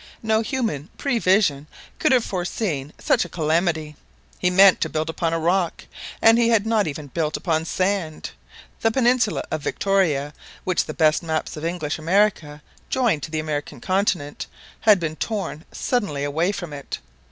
[0.23, 1.67] No human prevision
[1.99, 3.95] could have foreseen such a calamity.
[4.39, 5.85] He meant to build upon a rock,
[6.23, 8.31] and he had not even built upon sand.
[8.79, 10.33] The peninsula of Victoria,
[10.63, 14.47] which the best maps of English America join to the American continent,
[14.79, 16.97] had been torn suddenly away from it.